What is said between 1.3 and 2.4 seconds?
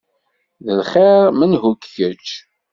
Menhu-k kečč?